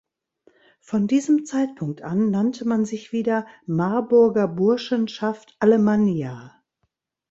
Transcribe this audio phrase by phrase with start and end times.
[0.79, 6.59] Von diesem Zeitpunkt an nannte man sich wieder „Marburger Burschenschaft Alemannia“.